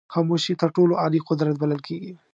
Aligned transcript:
خاموشي 0.13 0.53
تر 0.61 0.69
ټولو 0.75 0.93
عالي 1.01 1.19
قدرت 1.29 1.55
بلل 1.61 1.81
کېږي. 1.87 2.11